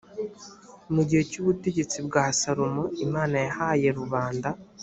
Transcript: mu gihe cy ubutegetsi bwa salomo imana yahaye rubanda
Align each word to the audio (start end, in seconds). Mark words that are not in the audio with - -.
mu 0.93 1.01
gihe 1.07 1.23
cy 1.31 1.37
ubutegetsi 1.41 1.97
bwa 2.07 2.23
salomo 2.39 2.83
imana 3.05 3.35
yahaye 3.45 3.87
rubanda 3.99 4.49